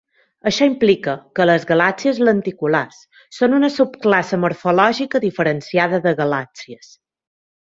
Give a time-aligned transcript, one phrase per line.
[0.51, 3.03] Això implica que les galàxies lenticulars
[3.41, 6.91] són una subclasse morfològica diferenciada de galàxies.